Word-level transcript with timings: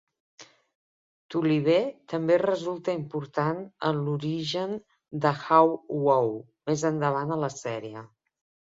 Toliver 1.33 1.75
també 2.15 2.39
resulta 2.43 2.97
important 3.01 3.61
en 3.91 4.03
l'origen 4.09 4.75
de 5.27 5.37
Hawk-Owl 5.37 6.37
més 6.73 6.91
endavant 6.95 7.39
a 7.39 7.41
la 7.47 7.57
sèrie. 7.63 8.11